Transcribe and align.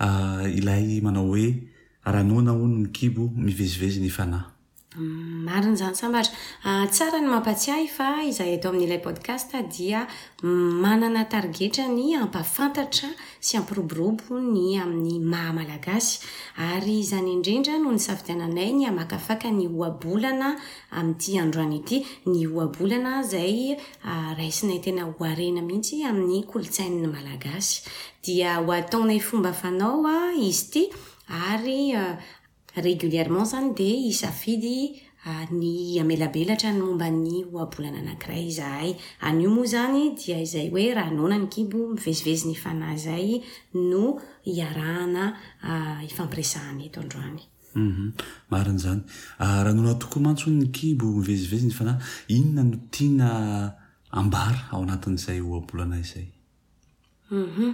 Ah, 0.00 0.44
ilay 0.48 1.00
manao 1.04 1.26
hoe 1.28 1.44
ranona 2.04 2.52
ono 2.52 2.76
ny 2.82 2.88
kibo 2.96 3.24
mivezivezi 3.44 3.98
ny 4.00 4.10
fanahy 4.16 4.44
mari 4.96 5.66
n'zany 5.72 5.94
sambatra 5.96 6.32
ah, 6.64 6.86
tsara 6.90 7.20
ny 7.22 7.28
mampatsiahy 7.32 7.86
fa 7.96 8.08
izay 8.28 8.52
atao 8.58 8.70
amiilay 8.74 9.00
pôdkast 9.04 9.52
dia 9.74 10.04
manana 10.42 11.24
tarigetra 11.32 11.84
ny 11.96 12.12
ampafantatra 12.20 13.08
sy 13.40 13.56
ampiroborobo 13.60 14.34
ny 14.54 14.76
aminny 14.82 15.16
maha 15.32 15.52
malagasy 15.60 16.20
ary 16.72 17.00
zany 17.08 17.30
indrindra 17.36 17.74
no 17.80 17.90
ny 17.94 18.00
savitiananay 18.06 18.70
ny 18.78 18.84
amakafakany 18.92 19.64
oabolana 19.68 20.48
amity 20.98 21.32
anroanity 21.42 22.04
nyoaolana 22.28 23.14
zay 23.32 23.76
ah, 24.04 24.34
rasinatena 24.38 25.02
oaena 25.10 25.60
mihitsy 25.68 26.04
aminny 26.10 26.44
kolotsainny 26.50 27.08
malagasy 27.14 27.80
dia 28.24 28.60
hoataonay 28.66 29.20
fomba 29.28 29.52
fanaoa 29.62 30.14
ah, 30.28 30.34
izy 30.48 30.66
ty 30.72 30.82
ary 31.52 31.80
regioliarment 32.74 33.46
zany 33.48 33.74
dia 33.74 33.94
isafidy 34.08 35.00
ah, 35.24 35.44
ny 35.50 36.00
amelabelatra 36.00 36.72
noomba 36.72 37.08
ny 37.10 37.44
hoabolana 37.52 37.98
anankiray 38.02 38.42
izahay 38.50 38.94
anio 39.20 39.50
moa 39.50 39.64
izany 39.68 40.14
dia 40.16 40.38
izay 40.40 40.68
hoe 40.70 40.94
ranona 40.94 41.36
ny 41.38 41.46
kimbo 41.48 41.78
miveziveziny 41.94 42.52
ifanahy 42.56 42.94
izay 42.98 43.28
no 43.74 44.18
hiarahana 44.44 45.24
ah, 45.62 46.00
ifampiresahany 46.08 46.88
eto 46.88 47.00
androany 47.04 47.42
mhm. 47.74 48.10
marin'zany 48.50 49.02
ah, 49.38 49.62
ranona 49.66 49.94
toko 50.02 50.16
mantso 50.26 50.46
ny 50.50 50.66
kimbo 50.78 51.06
miveziveziny 51.18 51.72
ifanahy 51.74 52.00
inona 52.28 52.62
no 52.70 52.76
tiana 52.90 53.28
ambara 54.10 54.60
ao 54.72 54.82
anatin'izay 54.86 55.40
oabolana 55.40 55.96
izay 56.04 56.26
m 57.30 57.48
mhm. 57.48 57.72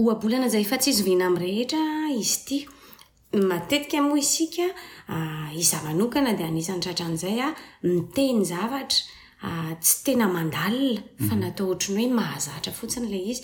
oabolana 0.00 0.48
zay 0.54 0.64
fa 0.70 0.76
tsy 0.80 0.90
izovina 0.94 1.24
amin'y 1.28 1.44
rehetra 1.46 1.82
izy 2.20 2.38
ti 2.48 2.58
matetikamoa 3.40 4.18
isika 4.18 4.62
izah 5.56 5.82
manokana 5.84 6.32
di 6.34 6.42
anisanytratra 6.44 7.06
an'zay 7.06 7.40
a 7.40 7.54
miteny 7.82 8.44
zavatra 8.44 9.76
tsy 9.80 10.02
tena 10.04 10.28
mandala 10.28 10.98
fa 11.28 11.34
mhm. 11.34 11.40
natao 11.40 11.68
otriny 11.68 12.04
hoe 12.06 12.14
mahazatra 12.14 12.72
fotsiny 12.72 13.06
lay 13.10 13.24
izy 13.32 13.42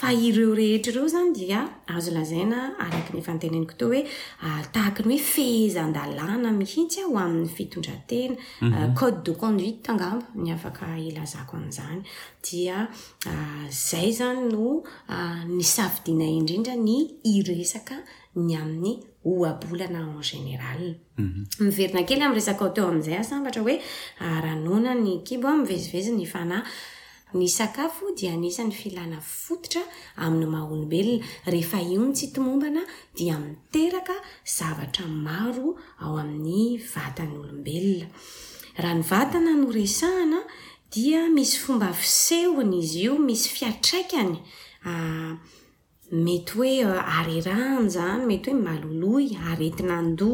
fa 0.00 0.12
ireo 0.26 0.52
rehetraireo 0.58 1.06
zany 1.14 1.30
dia 1.38 1.60
azo 1.96 2.10
lazaina 2.16 2.58
aakny 2.86 3.20
fanteneiko 3.28 3.74
too 3.80 3.90
oetahak 3.96 5.00
ny 5.08 5.14
oe 5.14 5.20
ah, 5.20 5.26
fehezan-dalàna 5.34 6.50
mihitsy 6.60 7.02
ho 7.06 7.16
amin'ny 7.24 7.50
fitondrantenaode 7.56 8.38
mhm. 8.68 8.94
ah, 9.00 9.10
de 9.26 9.32
conduite 9.42 9.82
tangabo 9.88 10.24
ny 10.44 10.48
afaka 10.56 10.86
ilazako 11.08 11.56
am'zany 11.60 12.00
dia 12.46 12.76
ah, 13.32 13.64
zay 13.88 14.08
zany 14.20 14.40
no 14.54 14.64
ny 15.56 15.62
savidina 15.74 16.28
indrindra 16.38 16.76
ny 16.86 16.96
iresaka 17.34 17.98
ny 18.46 18.54
amin'ny 18.62 18.94
oabolana 19.32 20.00
e 20.06 20.22
generalierinakely 20.32 22.20
mhm. 22.20 22.26
amresaka 22.30 22.70
teo 22.78 22.86
amzay 22.94 23.18
asambatraoeannany 23.24 25.12
ibovezivezn 25.36 26.24
a 26.58 26.62
ny 27.34 27.46
sakafo 27.48 28.10
dia 28.16 28.34
nisan'ny 28.36 28.74
filana 28.74 29.20
fotitra 29.22 29.82
aminy 30.18 30.46
maholombelona 30.50 31.22
rehefa 31.46 31.78
io 31.78 32.02
nytsytomombana 32.02 32.82
dia 33.14 33.38
miteraka 33.38 34.14
zavatra 34.46 35.06
maro 35.06 35.76
ao 36.02 36.16
amin'ny 36.18 36.78
vatanyolombelona 36.92 38.06
raa 38.82 38.94
ny 38.98 39.02
vatana 39.10 39.52
noresahana 39.62 40.40
dia 40.90 41.30
misy 41.30 41.54
fomba 41.62 41.92
fisehny 41.92 42.74
izy 42.82 43.02
io 43.06 43.14
misy 43.18 43.46
fiatraikany 43.58 44.34
ah, 44.90 45.38
mety 46.10 46.52
hoe 46.54 46.82
ah, 46.82 47.22
arerahano 47.22 47.86
zany 47.94 48.26
mety 48.26 48.50
oe 48.50 48.58
maloloy 48.58 49.26
aretinando 49.50 50.32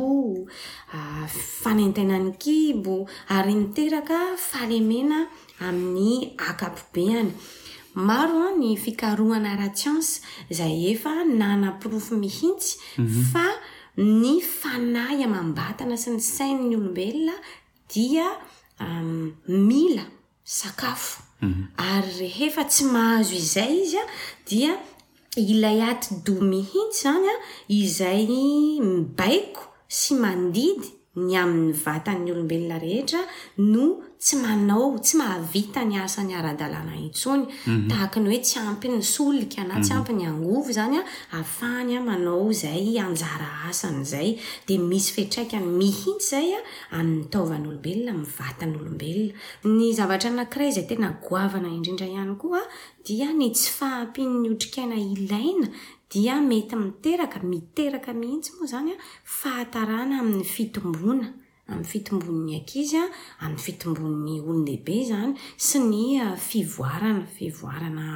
ah, 0.97 1.27
fanentena 1.63 2.17
ny 2.25 2.33
kibo 2.41 3.05
ary 3.29 3.55
nteraka 3.55 4.37
falemena 4.41 5.29
amin'ny 5.65 6.35
akapobe 6.49 7.05
any 7.21 7.33
maro 8.09 8.39
a 8.47 8.51
ny 8.59 8.73
fikarohana 8.85 9.53
ra-tsiansy 9.61 10.21
zay 10.59 10.77
efa 10.93 11.13
nanapirofo 11.39 12.15
mihitsy 12.25 12.71
mhm. 12.99 13.23
fa 13.33 13.47
ny 14.23 14.33
fanay 14.59 15.19
amambatana 15.27 15.97
sy 16.03 16.09
ny 16.15 16.21
sainyny 16.37 16.75
olombelona 16.79 17.37
dia 17.93 18.27
mila 19.69 20.05
sakafo 20.59 21.11
mhm. 21.47 21.63
ary 21.91 22.13
rehefa 22.21 22.63
tsy 22.71 22.85
mahazo 22.95 23.35
izay 23.43 23.73
izy 23.85 23.97
an 24.03 24.09
dia 24.49 24.73
ilay 25.51 25.81
aty 25.91 26.13
do 26.25 26.35
mihitsy 26.53 27.01
zany 27.03 27.29
an 27.35 27.41
izay 27.83 28.23
mibaiko 28.85 29.63
sy 29.99 30.13
mandidy 30.23 30.89
ny 31.17 31.33
aminny 31.41 31.73
vatanyolombelona 31.73 32.77
rehetra 32.79 33.23
no 33.73 33.85
tsy 34.21 34.37
manao 34.43 34.89
tsy 35.01 35.17
mahavita 35.19 35.85
ny 35.89 35.97
asan'ny 36.05 36.35
ara-dalana 36.37 36.93
itsony 37.09 37.45
mhm. 37.67 37.89
tahak 37.89 38.17
ny 38.21 38.29
hoe 38.33 38.41
tsy 38.45 38.59
ampi 38.61 38.89
ny 38.95 39.01
solikana 39.01 39.81
tsy 39.81 39.93
mhm. 39.93 40.01
ampyny 40.01 40.27
angovo 40.31 40.73
zanya 40.79 41.01
ahafahanya 41.33 42.01
manao 42.09 42.53
zay 42.53 42.85
anjara 43.07 43.49
asanyzay 43.71 44.37
de 44.69 44.79
misy 44.91 45.11
fetraikany 45.17 45.67
mihitsy 45.79 46.29
zaya 46.31 46.61
aminy 46.99 47.25
taovanyolombelona 47.33 48.13
mny 48.19 48.29
vatany 48.39 48.75
olombelona 48.83 49.73
ny 49.79 49.89
zavatra 49.99 50.31
anakiray 50.35 50.71
zay 50.79 50.85
tena 50.91 51.11
goavana 51.29 51.69
indrindra 51.77 52.07
ihany 52.13 52.37
koaa 52.43 52.65
dia 53.07 53.29
ny 53.39 53.49
tsy 53.57 53.71
fahampinnyotrikaina 53.79 54.97
ilaina 55.15 55.69
dia 56.09 56.39
mety 56.41 56.77
miteraka 56.79 57.41
miteraka 57.43 58.13
mihiitsy 58.21 58.53
moa 58.57 58.67
izanyan 58.71 58.99
fahatarana 59.41 60.15
amin'ny 60.23 60.45
fitomboana 60.55 61.29
aminny 61.69 61.89
fitomboni'ny 61.93 62.53
ankizy 62.59 62.97
an 63.03 63.11
amin'ny 63.43 63.63
fitomboni'ny 63.67 64.37
olonlehibe 64.49 64.95
izany 65.03 65.33
sy 65.69 65.79
ny 65.91 66.05
uh, 66.23 66.37
fivoarana 66.49 67.25
fivoarana 67.37 68.07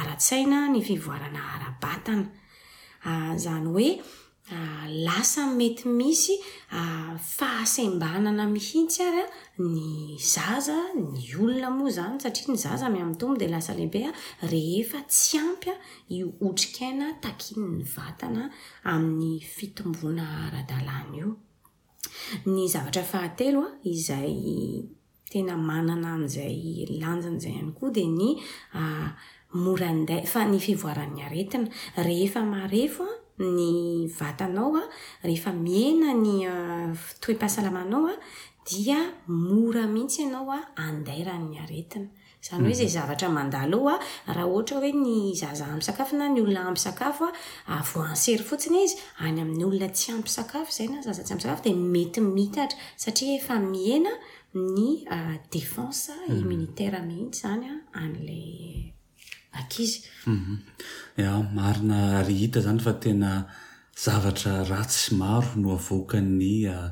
ara-tsaina 0.00 0.58
ny 0.74 0.80
fivoarana 0.88 1.40
arabatana 1.54 2.26
izany 3.38 3.66
ah, 3.66 3.70
hoe 3.74 3.88
lasa 4.88 5.44
mety 5.46 5.88
misy 5.88 6.32
ah, 6.72 7.16
fahasembanana 7.20 8.46
mihitsy 8.48 9.02
ary 9.02 9.20
a 9.20 9.28
ny 9.58 10.16
zaza 10.18 10.76
ny 10.94 11.26
olona 11.36 11.70
moa 11.70 11.90
zany 11.90 12.18
satria 12.20 12.46
ny 12.48 12.56
zaza 12.56 12.86
m 12.88 12.96
amnytombo 12.98 13.36
de 13.38 13.48
lasaehibe 13.48 14.02
rehefa 14.42 15.00
tsy 15.08 15.38
ampya 15.38 15.74
io 16.08 16.32
otrikaaina 16.40 17.12
takinny 17.20 17.84
vatana 17.84 18.50
amin'ny 18.84 19.40
fitomboana 19.40 20.24
ara-dalany 20.46 21.16
io 21.18 21.34
ny 22.46 22.68
zavatra 22.68 23.02
ahateoa 23.04 23.68
izay 23.84 24.84
tena 25.30 25.56
manana 25.56 26.16
nzay 26.24 26.86
lanjan'zay 27.02 27.54
any 27.60 27.72
koa 27.76 27.90
de 27.92 28.06
nynea 28.08 28.44
ah, 32.80 32.88
ny 33.44 34.08
vatanao 34.18 34.72
a 34.76 34.82
rehefa 35.22 35.52
miena 35.52 36.14
ny 36.14 36.46
ah, 36.46 36.94
toepasalamanaoa 37.20 38.16
dia 38.70 38.98
mora 39.28 39.84
mihitsy 39.94 40.22
ianaoa 40.24 40.58
anday 40.86 41.20
rany 41.28 41.58
aretina 41.62 42.08
zany 42.46 42.60
hoe 42.66 42.70
mhm. 42.72 42.78
zay 42.80 42.86
zavatramandalraha 42.96 43.94
ta 44.36 44.42
oe 44.82 44.90
n 44.96 45.04
zaza 45.42 45.64
aiakafonanolonaampsakafo 45.76 47.28
avoansery 47.78 48.44
fotsiny 48.50 48.78
izy 48.86 48.96
any 49.24 49.38
aminny 49.44 49.64
olona 49.68 49.88
tsy 49.96 50.06
ampisakafo 50.16 50.70
zay 50.78 50.86
na 50.94 50.98
zazatsymakaf 51.06 51.60
de 51.66 51.72
mety 51.94 52.20
mitatra 52.36 52.78
satria 53.04 53.32
efa 53.40 53.56
miena 53.72 54.10
ny 54.74 55.04
ah, 55.16 55.34
defansa 55.54 56.14
mhm. 56.28 56.40
iminitara 56.40 57.00
mihtsy 57.10 57.40
zany 57.44 57.66
alay 57.92 58.97
akiza 59.52 59.98
mhm. 60.26 60.56
marina 61.54 62.22
ry 62.22 62.34
hita 62.34 62.60
zany 62.60 62.78
fa 62.80 62.92
tena 62.92 63.44
zavatra 63.96 64.64
ratsy 64.68 65.14
maro 65.16 65.48
no 65.56 65.70
avoaka 65.72 66.20
ny 66.20 66.68
ah, 66.68 66.90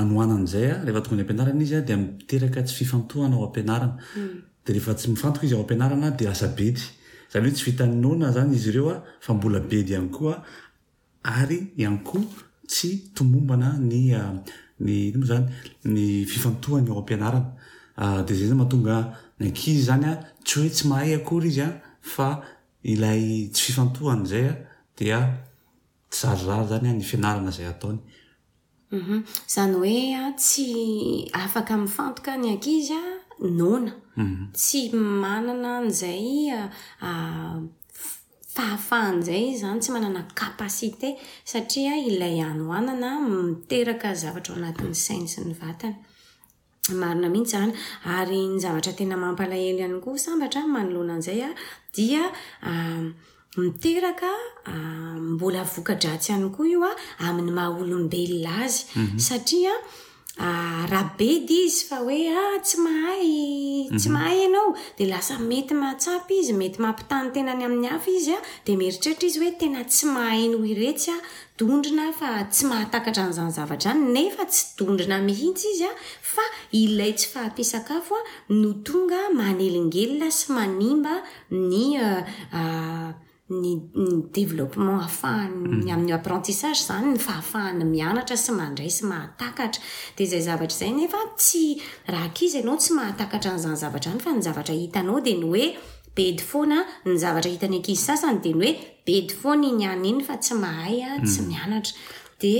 anoaanzaya 0.00 0.74
eheftoga 0.88 1.16
ny 1.18 1.22
ampianarana 1.24 1.62
iz 1.66 1.72
dmiek 1.90 2.56
tsy 2.66 2.74
fifantohana 2.78 3.36
ao 3.38 3.44
ampnde 3.48 3.72
hmm. 3.72 4.38
tsy 4.66 5.10
ifanto 5.12 5.40
z 5.50 5.52
ao 5.54 5.62
ama 5.96 6.08
daeznyoe 6.18 7.50
tsy 7.54 7.70
i 7.70 7.76
zny 7.76 8.06
ooe 8.08 8.96
ny 9.34 10.14
oy 10.24 11.58
iany 11.82 11.98
ko 12.08 12.18
tsy 12.72 12.90
tomombana 13.16 13.68
nyoa 13.90 14.20
znyny 14.80 16.06
fifatohany 16.32 16.88
ao 16.90 16.98
ampianaanadezay 17.02 18.48
znmatonga 18.50 18.94
akizy 19.46 19.82
zany 19.88 20.04
a 20.10 20.14
tsy 20.44 20.54
hoe 20.60 20.70
tsy 20.74 20.84
mahay 20.90 21.12
akory 21.20 21.48
izy 21.52 21.62
a 21.66 21.68
fa 22.14 22.28
ilay 22.92 23.22
tsy 23.54 23.62
fifantohan' 23.72 24.26
zaya 24.30 24.52
dia 24.98 25.18
tsyzarozary 26.10 26.68
zany 26.70 26.88
ny 26.98 27.04
fianarana 27.10 27.50
zay 27.56 27.66
ataony 27.72 28.00
Mhm. 28.94 29.22
izany 29.48 29.74
hoea 29.78 30.26
ah, 30.26 30.32
tsy 30.32 30.68
afaka 31.44 31.76
miny 31.76 31.90
fantoka 31.96 32.32
ny 32.40 32.46
ankizy 32.52 32.94
a 32.94 32.96
ah, 32.98 33.18
nona 33.58 33.92
mhm. 34.22 34.44
tsy 34.56 34.80
manana 35.22 35.68
an'izay 35.78 36.52
ah, 36.54 37.56
fahafahan'ijay 38.54 39.44
zany 39.60 39.78
tsy 39.82 39.90
manana 39.94 40.20
kapasite 40.40 41.08
satria 41.52 41.94
ilay 42.10 42.36
anhoanana 42.50 43.08
miteraka 43.32 44.08
zavatra 44.22 44.52
o 44.54 44.58
anatin'ny 44.60 44.96
sainy 45.06 45.28
sy 45.34 45.40
ny 45.48 45.54
vatany 45.62 45.96
marina 47.00 47.26
mihitsy 47.34 47.54
zany 47.56 47.72
ary 48.16 48.38
ny 48.52 48.58
zavatra 48.64 48.92
tena 48.98 49.16
mampalahelo 49.24 49.80
iany 49.82 49.98
koa 50.04 50.18
sambatra 50.26 50.60
manoloana 50.74 51.12
anizay 51.16 51.40
a 51.48 51.50
dia 51.96 52.22
miteraka 53.56 54.26
hmm. 54.64 55.14
ah, 55.14 55.18
mbola 55.34 55.62
vokadratsy 55.76 56.30
any 56.36 56.48
koa 56.56 56.68
ioa 56.74 56.92
ah, 57.18 57.28
aminy 57.30 57.50
mahaolondela 57.58 58.52
azy 58.64 58.80
mhm. 59.02 59.18
atria 59.36 59.72
ah, 60.38 60.86
rahabedy 60.92 61.58
izy 61.68 61.84
aoetsy 61.98 62.76
mahaytsy 62.86 64.08
mhm. 64.08 64.12
mhaynaod 64.16 64.76
lasa 65.12 65.34
mety 65.50 65.74
masap 65.84 66.24
izymety 66.40 66.78
mampitanytenay 66.86 67.64
amy 67.68 67.86
a 67.86 67.98
izyadmeritrtra 68.18 69.28
y 69.34 69.38
oetena 69.44 69.80
tsy 69.92 70.06
maharesyondrinafatsy 70.16 72.62
mahatakatranzanavatranneatsy 72.72 74.62
ondrinahtsya 74.90 75.90
ilay 76.82 77.12
tsy 77.18 77.26
fahapisakafoa 77.34 78.22
no 78.62 78.70
tonga 78.88 79.20
manelingeloa 79.40 80.30
sy 80.38 80.46
manimba 80.56 81.14
ny 81.70 81.74
ny 83.50 83.76
developpement 84.32 85.02
ahfahay 85.04 85.48
mm. 85.52 85.88
amin'ny 85.92 86.12
apprentissage 86.16 86.78
zany 86.80 87.10
ny 87.12 87.18
fahafahany 87.20 87.84
mianatra 87.84 88.36
sy 88.40 88.52
mandray 88.56 88.88
sy 88.88 89.04
mahatakatra 89.08 89.82
dea 90.16 90.28
zay 90.30 90.40
zavatra 90.46 90.72
zay 90.78 90.92
nefa 90.96 91.18
tsy 91.38 91.80
raha 92.08 92.30
kizy 92.36 92.58
ianao 92.62 92.78
tsy 92.80 92.94
mahatakatra 92.96 93.50
nzany 93.58 93.76
zavatra 93.82 94.08
zany 94.10 94.20
fa 94.24 94.30
ny 94.32 94.40
zavatra 94.48 94.74
hitanao 94.80 95.20
dia 95.24 95.36
ny 95.40 95.46
oe 95.52 95.66
bedy 96.16 96.40
foana 96.50 96.78
ny 97.04 97.14
zavatra 97.24 97.50
hitany 97.54 97.76
ankizy 97.80 98.02
sasany 98.08 98.38
de 98.44 98.50
ny 98.54 98.64
oe 98.66 98.72
bedy 99.06 99.34
foana 99.40 99.68
ny 99.76 99.84
any 99.92 100.08
iny 100.14 100.24
fa 100.28 100.36
tsy 100.42 100.54
mahay 100.64 100.96
a 101.04 101.08
ah, 101.12 101.20
tsy 101.28 101.40
mm. 101.42 101.48
mianatra 101.48 101.92
de 102.40 102.54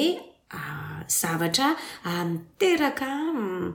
ah, 0.52 1.00
zavatra 1.08 1.72
ah, 2.04 2.24
miteraka 2.28 3.08
mm, 3.32 3.74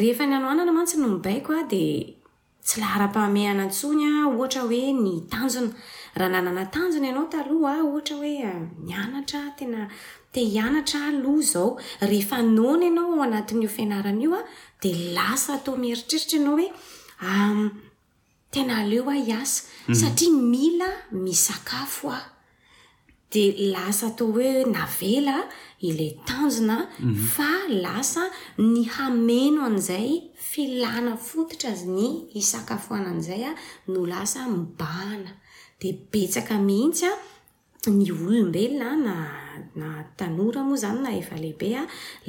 rehefa 0.00 0.24
ny 0.26 0.34
ano 0.38 0.46
anana 0.52 0.72
mantsy 0.76 0.96
ny 0.96 1.06
mibaiko 1.14 1.52
a 1.60 1.62
dia 1.72 2.08
tsy 2.64 2.74
lahara-pahamehana 2.80 3.64
ntsonya 3.70 4.10
ohatra 4.32 4.62
hoe 4.70 4.84
ny 5.04 5.14
tanjona 5.32 5.70
raha 6.16 6.30
nanana 6.32 6.64
tanjona 6.74 7.08
ianao 7.08 7.28
taloha 7.34 7.72
a 7.80 7.86
ohatra 7.88 8.16
hoe 8.20 8.34
eh, 8.44 8.58
mianatra 8.86 9.40
tena 9.58 9.80
te 10.32 10.40
hianatra 10.54 11.00
loha 11.24 11.42
zao 11.52 11.68
rehefa 12.10 12.38
nona 12.58 12.86
anao 12.92 13.18
anatin'io 13.26 13.70
fianaranaio 13.76 14.30
a 14.40 14.42
de 14.82 14.90
lasa 15.16 15.50
atao 15.58 15.74
mieritreritra 15.84 16.38
anao 16.40 16.56
oe 16.56 16.68
tena 18.52 18.72
aleo 18.82 19.04
a 19.14 19.16
iasa 19.30 19.60
mhm. 19.66 19.96
satria 20.00 20.32
mila 20.52 20.90
misakafo 21.24 22.06
a 22.18 22.20
de 23.32 23.44
lasa 23.74 24.04
atao 24.10 24.28
hoe 24.36 24.50
navela 24.76 25.36
ilay 25.88 26.12
tanjona 26.28 26.76
mhm. 27.00 27.14
fa 27.34 27.50
lasa 27.84 28.22
ny 28.72 28.82
hameno 28.94 29.60
anizay 29.70 30.10
filana 30.50 31.12
fototra 31.28 31.70
zy 31.80 31.86
ny 31.96 32.08
isakafoana 32.40 33.08
anzay 33.14 33.42
a 33.50 33.52
no 33.92 34.00
lasa 34.12 34.40
mibahana 34.54 35.32
dbetsaka 35.78 36.58
mihintsya 36.58 37.10
ny 37.88 38.10
olombelona 38.12 39.16
na 39.78 39.88
tanora 40.18 40.60
moa 40.66 40.76
zany 40.76 41.00
na 41.06 41.10
efalehibea 41.16 41.82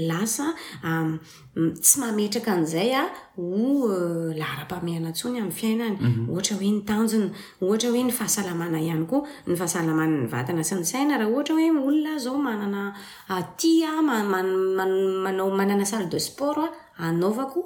lasatsy 0.08 1.96
mametraka 2.00 2.52
an'izay 2.56 2.92
a 2.96 3.04
o 3.44 3.46
eh, 3.92 4.38
laara-pameana 4.40 5.10
ntsony 5.12 5.38
amny 5.42 5.56
fiainany 5.60 5.98
mhm. 6.00 6.24
ohatra 6.32 6.54
oe 6.62 6.70
ntanjona 6.82 7.28
ohta 7.68 7.88
oe 7.92 8.02
ny 8.08 8.14
fahasalamana 8.20 8.78
ihany 8.86 9.06
ko 9.12 9.18
ny 9.50 9.54
fahasalamananyvatana 9.60 10.64
sanysaina 10.70 11.14
raha 11.20 11.32
ohatra 11.34 11.54
oe 11.60 11.68
olona 11.90 12.14
zao 12.26 12.38
mananatia 12.48 13.90
ah, 14.00 14.02
manana 15.60 15.86
salle 15.92 16.08
de 16.14 16.20
sport 16.30 16.58
a 16.66 16.70
anaovako 17.10 17.60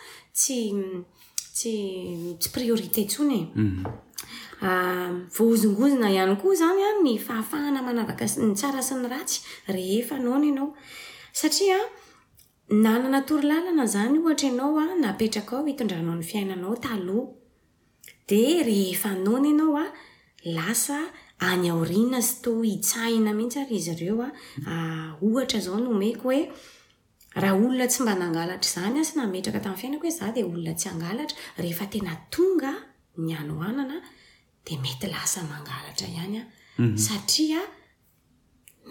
tstsypriorite 0.41 3.03
tsone 3.11 3.39
mhm. 3.55 3.85
ah, 4.67 5.11
vozongozona 5.37 6.09
iany 6.15 6.35
koa 6.43 6.55
zany 6.63 6.83
ny 7.03 7.15
fahafahana 7.27 7.81
manavaka 7.83 8.25
ny 8.47 8.53
tsara 8.55 8.83
sy 8.83 8.95
ny 8.95 9.07
ratsy 9.15 9.37
rehea 9.77 10.19
naony 10.25 10.49
anaosaa 10.55 11.81
nananatori 12.69 13.47
lanana 13.49 13.87
zany 13.87 14.19
ohatra 14.19 14.49
ianao 14.49 14.79
a 14.79 14.95
napetraka 14.97 15.57
ao 15.59 15.67
hitondranao 15.67 16.15
ny 16.17 16.23
fiainanao 16.23 16.77
talo 16.77 17.35
di 18.29 18.63
rehefa 18.63 19.11
anona 19.11 19.49
ianao 19.49 19.77
a 19.79 19.87
lasa 20.45 21.13
anyaorina 21.39 22.21
zy 22.21 22.43
to 22.43 22.53
itsaina 22.65 23.33
mihitsy 23.37 23.59
ay 23.61 23.71
izy 23.77 23.93
ieoaohatra 24.05 25.59
ah, 25.59 25.63
zao 25.65 25.79
nomeko 25.81 26.29
oe 26.33 26.41
raha 27.35 27.55
olona 27.55 27.87
tsy 27.87 28.03
mba 28.03 28.15
nangalatra 28.17 28.71
zany 28.77 28.97
asy 29.01 29.13
naetraka 29.19 29.61
tamin 29.61 29.79
fiainako 29.81 30.07
o 30.07 30.11
zadolny 30.11 30.69
ananga 31.81 32.73
nyanoanana 33.19 33.97
d 34.65 34.79
mety 34.83 35.07
lasa 35.13 35.41
mangalatra 35.51 36.09
ianya 36.09 36.43
mhm. 36.79 36.97
satria 36.97 37.61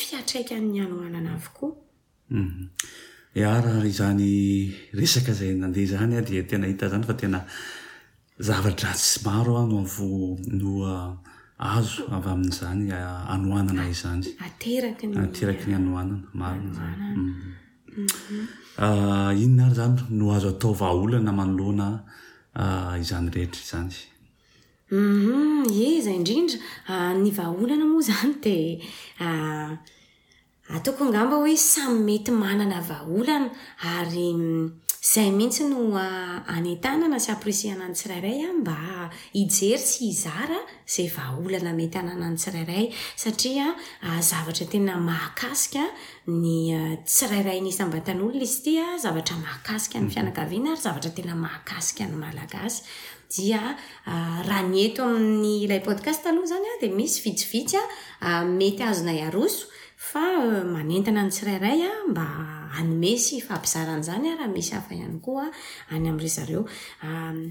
mhm. 2.29 2.63
raha 3.65 3.87
zany 3.99 4.27
resaka 4.99 5.33
zay 5.39 5.53
nandeha 5.63 5.91
zany 5.95 6.13
a 6.19 6.21
di 6.29 6.37
tena 6.51 6.67
hita 6.71 6.87
zany 6.93 7.03
fa 7.09 7.13
tena 7.23 7.39
zavatra 8.49 8.91
tsy 9.01 9.21
maroa 9.25 9.63
noavono 9.71 10.71
ah, 10.93 11.09
azo 11.77 12.03
avy 12.17 12.29
amin'zany 12.35 12.85
ah, 12.97 13.33
anoanana 13.33 13.83
izany 13.95 14.25
ateraky 14.47 15.65
ny 15.65 15.75
anonana 15.77 16.17
man 16.39 16.59
mhm. 16.69 17.27
mhm. 18.05 18.47
ah, 18.85 19.31
inona 19.43 19.67
ary 19.67 19.75
zany 19.81 19.99
no 20.19 20.25
azo 20.37 20.49
ataovaolana 20.55 21.31
manoloana 21.39 21.87
izany 23.01 23.27
rehetra 23.37 23.61
izany 23.67 23.91
Mhm, 24.93 25.63
eh, 25.73 26.01
zay 26.05 26.13
indrindra 26.21 26.57
ah, 26.91 27.13
ny 27.17 27.29
vahaholana 27.39 27.85
moa 27.91 28.03
zany 28.09 28.33
di 28.45 28.57
ah, 29.27 29.69
atokony 30.75 31.11
gamba 31.17 31.35
hoe 31.41 31.55
samy 31.73 31.99
mety 32.09 32.31
manana 32.43 32.79
vaaolana 32.91 33.49
ary 33.95 34.27
mm, 34.41 34.65
zay 35.13 35.29
mihitsy 35.37 35.63
no 35.71 35.79
ah, 36.05 36.35
anetanana 36.55 37.17
sy 37.25 37.29
apresinan 37.35 37.91
tsirairaya 37.97 38.49
mba 38.59 38.77
hijery 39.37 39.85
sy 39.91 39.99
izara 40.13 40.59
zay 40.95 41.07
vaaolanamety 41.17 41.97
ana 42.01 42.27
tsirairayaazavatraena 42.41 44.93
mahakaia 45.09 45.85
ny 46.43 46.47
tsirairay 47.13 47.59
nisambatan'olona 47.67 48.43
izy 48.47 48.59
tia 48.67 48.85
zavatra 49.05 49.35
mahakasika 49.45 49.95
ny 49.97 50.01
mhm. 50.07 50.13
fianakaveana 50.15 50.67
ary 50.73 50.81
zavatra 50.87 51.11
tena 51.17 51.33
mahakasika 51.47 52.03
ny 52.11 52.15
malagasy 52.25 52.79
Ah, 54.05 54.43
raha 54.45 54.61
nieto 54.61 55.01
amin'nyilay 55.03 55.81
podcast 55.83 56.21
aloha 56.29 56.45
zany 56.45 56.67
a 56.69 56.73
ah, 56.77 56.77
di 56.85 56.89
misy 56.93 57.17
fitsifitsya 57.25 57.81
ah, 58.21 58.43
mety 58.45 58.83
azona 58.85 59.09
yaroso 59.09 59.65
fa 59.97 60.37
manentana 60.61 61.25
n 61.25 61.31
tsirairay 61.33 61.81
a 61.81 61.91
mba 62.13 62.25
anomesy 62.77 63.41
fahmpizaranzany 63.41 64.37
raha 64.37 64.45
misy 64.53 64.77
afa 64.77 64.93
iay 64.93 65.09
koa 65.25 65.49
any 65.89 66.05
amir 66.13 66.29
zaeo 66.29 66.61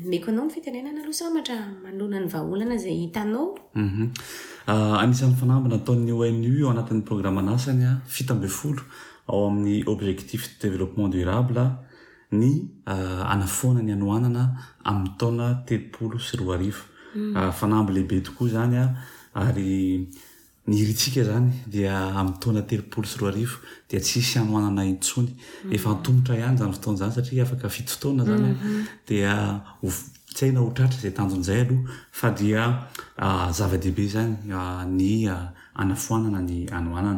meko 0.07 0.31
anao 0.31 0.47
mfiterenana 0.47 1.03
aloa 1.03 1.19
samatra 1.23 1.57
malona 1.83 2.19
ny 2.23 2.29
vaaholana 2.35 2.77
zay 2.85 2.95
hitanao 3.03 3.47
mhm. 3.75 4.05
anisan'ny 5.03 5.35
fanambana 5.41 5.75
ataon'ny 5.83 6.12
oanu 6.15 6.53
o 6.62 6.71
anatin'y 6.75 7.03
programma 7.11 7.41
anasanya 7.43 7.91
fita 8.15 8.33
mbi 8.39 8.49
folo 8.59 8.83
ao 9.31 9.41
amin'ny 9.51 9.83
objectif 9.93 10.41
d 10.47 10.51
développement 10.62 11.11
drable 11.11 11.65
ny 12.33 12.69
ah, 12.87 13.29
anafoana 13.31 13.83
ny 13.85 13.93
anoanana 13.97 14.45
amin'ny 14.91 15.17
taona 15.21 15.49
telopolo 15.69 16.19
sy 16.21 16.41
roa 16.41 16.57
arifo 16.57 16.85
mm. 17.15 17.35
ah, 17.37 17.51
fanambo 17.53 17.93
lehibe 17.93 18.23
tokoa 18.27 18.49
zany 18.57 18.77
a 18.81 18.87
ah, 19.35 19.49
ary 19.49 20.09
ny 20.67 20.75
hirytsika 20.79 21.25
zany 21.29 21.51
dia 21.69 21.95
amy 22.21 22.35
taona 22.41 22.62
telopolo 22.73 23.07
sy 23.09 23.21
roa 23.23 23.33
arifo 23.35 23.61
dia 23.91 24.01
tsisy 24.01 24.39
anoanana 24.43 24.85
intsony 24.91 25.29
mm. 25.35 25.77
efa 25.79 25.95
antongotra 25.95 26.39
ihany 26.41 26.59
zany 26.62 26.73
fotona 26.77 26.99
zany 27.03 27.15
satria 27.19 27.43
afaka 27.47 27.69
fito 27.69 27.93
fotona 27.95 28.25
zany 28.31 28.49
mm-hmm. 28.49 28.81
dia 29.07 29.37
htsy 30.33 30.47
haina 30.47 30.65
hotraitra 30.65 31.03
zay 31.05 31.12
tanjon'zay 31.17 31.61
aloha 31.67 31.99
fa 32.21 32.31
dia 32.39 32.69
zava-dehibe 33.59 34.09
zany 34.17 34.33
ny 34.89 35.29
aaforesktotomaina 35.75 36.41
ny 36.43 37.17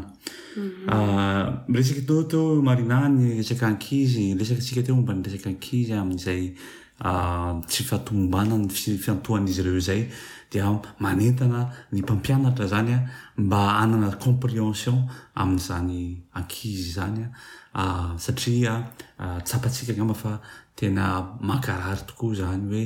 mhm. 0.56 0.88
ah, 0.88 1.64
resaky 1.68 3.64
ankizy 3.66 4.34
resakytsika 4.38 4.82
teo 4.86 4.94
omba 4.94 5.14
nyresaky 5.14 5.48
ankizy 5.48 5.92
amizay 5.94 6.54
ah, 7.02 7.58
tsy 7.68 7.82
fatombanay 7.84 8.68
ffiantohanizy 8.70 9.62
reo 9.66 9.80
zay 9.80 10.08
dia 10.52 10.70
manentana 11.00 11.68
ny 11.92 12.02
mpampianatra 12.02 12.66
zanya 12.70 12.98
mba 13.36 13.76
anana 13.82 14.14
comprehension 14.22 15.02
ami'zany 15.34 16.22
ankizy 16.38 16.90
zanya 16.94 17.32
ah, 17.74 18.14
satria 18.18 18.84
tsapatsikanamba 19.44 20.14
fa 20.14 20.38
tena 20.76 21.26
makarary 21.40 22.06
tokoa 22.06 22.34
zany 22.34 22.66
hoe 22.70 22.84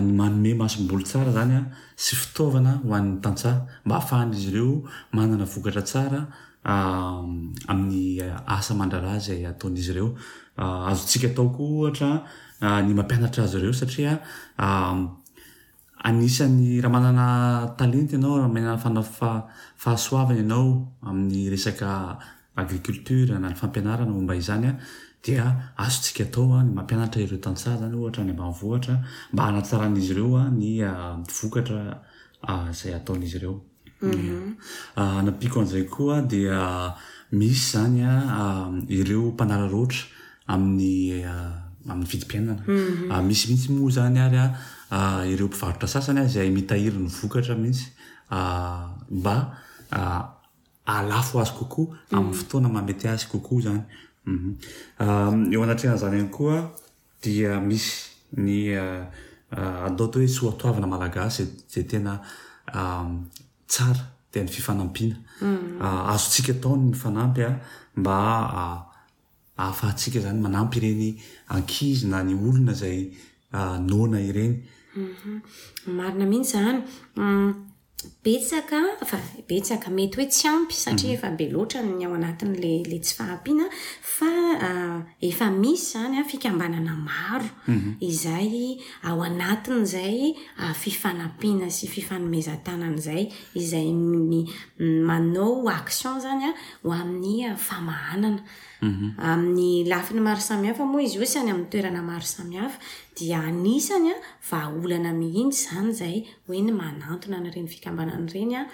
ny 0.00 0.12
manome 0.14 0.54
mahasom-boly 0.54 1.04
tsara 1.04 1.32
zanya 1.34 1.60
sy 1.96 2.14
fitaovana 2.16 2.72
hoan'ny 2.86 3.20
tantsah 3.24 3.56
mba 3.84 3.94
hahafahan'izy 3.98 4.48
ireo 4.54 4.82
manana 5.16 5.44
vokatra 5.44 5.82
tsara 5.82 6.20
amin'ny 7.70 8.22
asa 8.56 8.72
mandrarah 8.78 9.18
zay 9.18 9.42
ataon'izy 9.50 9.90
ireo 9.92 10.08
Ah, 10.56 10.86
azotsika 10.90 11.26
atao 11.28 11.50
koa 11.56 11.66
ohatra 11.66 12.26
ah, 12.62 12.80
ny 12.82 12.92
mampianatra 12.94 13.44
azo 13.44 13.58
ireo 13.58 13.72
satria 13.74 14.18
ah, 14.58 15.06
anisan'ny 16.06 16.80
raha 16.82 16.92
manana 16.92 17.26
talenta 17.78 18.16
anao 18.18 18.48
mana 18.56 18.72
fanafa 18.84 19.30
fahasoavany 19.84 20.40
anao 20.46 20.68
amin'ny 21.02 21.42
resaka 21.54 21.88
agriciltura 22.62 23.34
na 23.40 23.46
ny 23.48 23.54
fampianaranaomba 23.62 24.34
izanya 24.42 24.72
dia 25.24 25.44
azo 25.86 25.98
tsika 26.04 26.22
ataoa 26.30 26.58
ny 26.68 26.72
mampianatra 26.78 27.20
ireo 27.26 27.38
tansar 27.48 27.74
zany 27.82 27.96
ohta 28.04 28.20
mbaivohtra 28.30 28.94
mba 29.32 29.42
anatsaran'izy 29.50 30.12
reo 30.18 30.38
nyokatrazay 30.62 32.92
atoizy 33.00 33.36
reonapiko 33.42 35.56
mhm. 35.58 35.66
anzay 35.66 35.84
koa 35.94 36.16
dia 36.32 36.58
misy 37.38 37.62
zanya 37.74 38.10
ireo 39.00 39.24
mpanara 39.34 39.66
rotra 39.76 40.04
ami 40.46 41.10
eh, 41.10 41.54
amiy 41.88 42.06
fidimpianaa 42.06 42.58
mhm. 42.66 43.12
ah, 43.12 43.22
misimihitsy 43.22 43.72
moa 43.72 43.90
zany 43.90 44.18
ary 44.18 44.36
a 44.38 44.44
ah, 44.46 44.56
ah, 44.96 45.22
ireo 45.32 45.46
mpivarotra 45.48 45.88
sasanya 45.88 46.24
zay 46.34 46.50
mitahiry 46.56 46.98
ny 46.98 47.08
vokatra 47.18 47.54
mihitsy 47.62 47.86
mba 49.20 49.36
alafo 50.96 51.40
azy 51.40 51.52
kokoa 51.58 51.86
amin'ny 52.12 52.28
mhm. 52.34 52.38
fotoana 52.40 52.68
mamety 52.74 53.06
azy 53.08 53.26
kokoa 53.32 53.60
zany 53.66 53.82
mhm. 54.32 54.48
eo 55.52 55.62
anatrena 55.64 55.96
zany 56.02 56.16
any 56.18 56.28
koa 56.36 56.56
dia 57.22 57.52
misy 57.68 57.88
ny 58.44 58.58
atao 59.88 60.06
ta 60.12 60.16
hoe 60.18 60.28
s 60.34 60.40
hoatoavina 60.42 60.86
malagasy 60.92 61.42
zay 61.72 61.84
tena 61.90 62.12
tsara 63.70 64.02
di 64.32 64.38
ny 64.42 64.48
fifanampiana 64.54 65.16
azo 66.12 66.26
tsika 66.30 66.52
taony 66.62 66.84
mifanampya 66.92 67.50
mba 68.00 68.16
fahatsika 69.56 70.20
zany 70.20 70.40
manampy 70.40 70.78
ireny 70.80 71.10
ankizy 71.56 72.06
na 72.08 72.22
ny 72.22 72.34
olona 72.34 72.72
zay 72.82 72.98
ah, 73.52 73.78
nona 73.90 74.20
ireny 74.30 74.56
mhm. 74.96 75.40
marina 75.98 76.26
mihitsy 76.32 76.52
zany 76.58 76.82
mm, 77.16 77.63
betakaa 78.24 78.88
betaka 79.48 79.90
mety 79.94 80.16
hoe 80.18 80.26
tsy 80.30 80.46
ampy 80.50 80.74
satria 80.82 81.10
mhm. 81.12 81.18
efabe 81.18 81.44
lotrany 81.54 82.04
ao 82.06 82.14
anatn'le 82.18 82.72
tsy 83.04 83.12
fahampiana 83.18 83.66
fa 84.16 84.30
ah, 84.68 84.98
efa 85.28 85.46
misy 85.62 85.84
zany 85.92 86.18
fikambanana 86.32 86.94
maro 87.08 87.50
mhm. 87.74 87.90
izay 88.10 88.50
ao 89.08 89.18
anatn'zay 89.30 90.20
ah, 90.62 90.74
fifanampiana 90.82 91.68
sy 91.76 91.84
fifanomezatananzay 91.94 93.22
izay 93.60 93.88
manao 95.08 95.54
akion 95.78 96.16
zanya 96.24 96.50
hoamin'ny 96.84 97.36
famahanana 97.68 98.42
mhm. 98.88 99.06
amin'ny 99.30 99.70
lafiny 99.92 100.20
maro 100.28 100.40
samihafa 100.48 100.84
moa 100.92 101.02
izy 101.08 101.18
iosany 101.18 101.50
amin 101.52 101.66
toerana 101.72 102.00
maro 102.10 102.26
samihafa 102.36 102.78
dia 103.16 103.38
anisany 103.48 104.08
an 104.10 104.14
ah, 104.22 104.24
va 104.50 104.58
aolana 104.68 105.10
mihintsy 105.22 105.64
zany 105.70 105.90
zay 106.00 106.14
hoe 106.46 106.60
ny 106.66 106.72
manantona 106.82 107.36
nyireny 107.44 107.68
fikambanana 107.74 108.26
ireny 108.32 108.54
a 108.58 108.62
ah. 108.62 108.66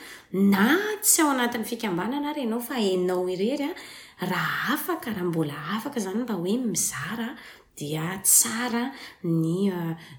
na 0.52 0.68
tsy 1.04 1.22
ao 1.24 1.28
anatin'ny 1.34 1.68
fikambanana 1.72 2.32
renao 2.38 2.60
fa 2.68 2.74
hanao 2.86 3.22
irery 3.34 3.66
a 3.66 3.70
ah, 3.70 3.74
raha 4.32 4.60
hafaka 4.68 5.08
raha 5.16 5.24
mbola 5.30 5.56
hafaka 5.72 5.98
zany 6.06 6.22
mba 6.24 6.34
hoe 6.42 6.54
mizara 6.72 7.28
a 7.36 7.59
tsara 8.22 8.92
n 9.24 9.42
eh, 9.48 9.72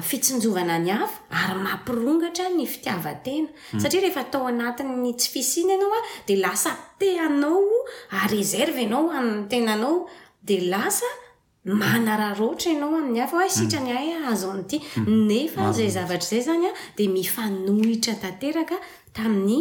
fitsonjovana 0.09 0.77
ny 0.85 0.91
afa 1.05 1.19
ary 1.41 1.61
mampirongatra 1.69 2.47
ny 2.57 2.67
fitiavatena 2.75 3.49
hmm. 3.71 3.81
satria 3.81 4.03
rehefa 4.05 4.21
atao 4.27 4.45
anatny 4.51 5.13
tsy 5.19 5.29
pisina 5.35 5.73
ianaoa 5.77 6.01
de 6.29 6.37
lasa 6.45 6.71
teanao 7.01 7.65
rezerva 8.35 8.83
anao 8.89 9.05
aminy 9.19 9.49
tenanao 9.51 9.97
de 10.49 10.59
lasa 10.73 11.09
mana 11.81 12.15
raharotra 12.21 12.71
anao 12.77 12.93
aminny 13.01 13.21
afaa 13.27 13.49
sitrany 13.59 13.91
hmm. 13.95 14.03
ay 14.03 14.11
azo 14.33 14.53
nyty 14.61 14.77
hmm. 14.79 15.05
nefa 15.31 15.73
zay 15.79 15.89
zavatrazay 15.99 16.41
zanya 16.51 16.71
de 16.97 17.05
mifanohitra 17.17 18.15
taeka 18.23 18.77
tami'ny 19.17 19.61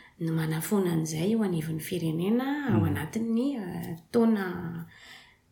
no 0.21 0.31
manafona 0.37 0.91
an'izay 0.93 1.33
o 1.35 1.41
anivo 1.45 1.71
n'ny 1.73 1.81
firenena 1.81 2.47
ao 2.73 2.81
mm. 2.81 2.89
anatin 2.93 3.25
ny 3.35 3.45
uh, 3.57 3.89
taona 4.13 4.45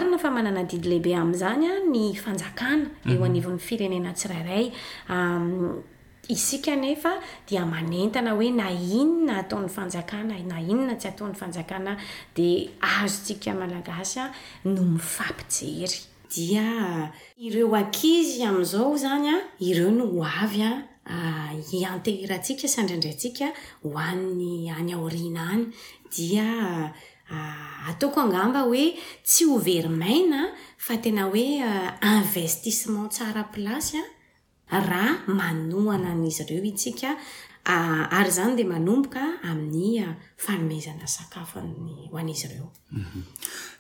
mm. 0.08 0.14
ah, 0.16 0.20
fa 0.22 0.30
mananadidy 0.32 0.88
lehibe 0.88 1.12
amin'izany 1.14 1.64
a 1.68 1.70
ny 1.86 2.04
fanjakana 2.16 2.86
eo 3.06 3.14
mhm. 3.20 3.28
anivon 3.28 3.58
firenena 3.60 4.12
tsirairay 4.16 4.66
isika 6.28 6.72
nefa 6.76 7.20
dia 7.48 7.66
manentana 7.66 8.30
hoe 8.32 8.50
na 8.50 8.70
inona 8.70 9.38
ataon'ny 9.42 9.68
fanjakana 9.76 10.37
na 10.50 10.60
inona 10.60 10.96
tsy 10.96 11.08
ataon'ny 11.12 11.34
fanjakana 11.40 11.96
dia 12.34 12.68
azo 12.80 13.18
tsika 13.24 13.52
malagasya 13.60 14.24
noo 14.64 14.84
mifampijery 14.94 16.00
dia 16.34 16.66
ireo 17.37 17.74
akizy 17.80 18.44
ami'zao 18.50 18.96
zanya 19.04 19.37
ireo 19.60 19.90
no 19.98 20.06
avy 20.42 20.62
a 20.64 20.76
iantehra 21.76 22.37
ntsika 22.40 22.66
sandrindrantsika 22.74 23.46
hoanny 23.84 24.70
any 24.76 24.92
aorina 24.96 25.42
any 25.52 25.66
dia 26.14 26.48
ataoko 27.90 28.18
angamba 28.26 28.60
hoe 28.68 28.87
tsy 29.28 29.42
hoverimaina 29.52 30.40
fa 30.87 30.94
tena 31.04 31.28
oe 31.32 31.46
investissement 32.16 33.10
tsaraplasy 33.12 33.98
raha 34.80 35.18
manoana 35.26 36.14
n'izy 36.14 36.42
ireo 36.42 36.64
itsika 36.64 37.16
ah, 37.64 38.08
ary 38.18 38.30
zany 38.30 38.56
dia 38.56 38.66
manomboka 38.66 39.20
amin'ny 39.44 40.00
ah, 40.04 40.14
faromezana 40.37 41.06
sakafo 41.06 41.58
y 41.60 41.62
ho 42.10 42.16
an'izy 42.18 42.46
ireo 42.48 42.68
mhm. 42.90 43.22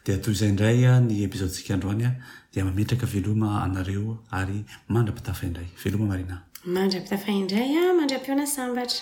dia 0.04 0.18
toy 0.20 0.32
izaiindray 0.32 0.84
a 0.86 0.88
ah, 0.96 1.00
ny 1.00 1.22
epizody 1.26 1.50
ntsika 1.52 1.74
androanya 1.74 2.10
dia 2.52 2.64
mametraka 2.64 3.06
veloma 3.06 3.62
anareo 3.64 4.18
ary 4.30 4.64
mandra-pitafaindray 4.88 5.66
veloma 5.84 6.06
marina 6.12 6.36
mandra-pitafaindray 6.76 7.68
a 7.80 7.82
mandram-piona 8.00 8.46
sambatra 8.56 9.00